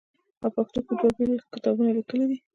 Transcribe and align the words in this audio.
او 0.43 0.49
پښتو 0.55 0.79
کښې 0.87 0.95
دوه 0.99 1.11
بيل 1.17 1.31
کتابونه 1.53 1.89
ليکلي 1.97 2.25
دي 2.29 2.37